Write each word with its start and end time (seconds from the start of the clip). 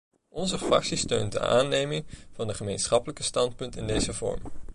Onze 0.29 0.57
fractie 0.57 0.97
steunt 0.97 1.31
de 1.31 1.39
aanneming 1.39 2.05
van 2.33 2.47
het 2.47 2.57
gemeenschappelijk 2.57 3.19
standpunt 3.23 3.75
in 3.75 3.87
deze 3.87 4.13
vorm. 4.13 4.41